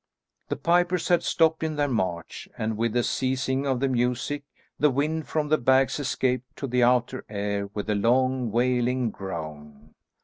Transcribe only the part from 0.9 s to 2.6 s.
had stopped in their march,